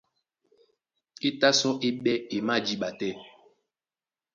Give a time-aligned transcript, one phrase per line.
[1.27, 3.11] E tá sɔ́ é ɓɛ́ e májǐɓa tɛ́.